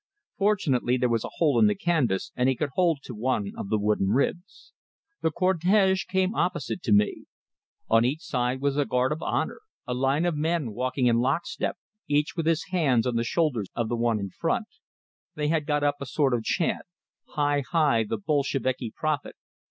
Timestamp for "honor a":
9.21-9.93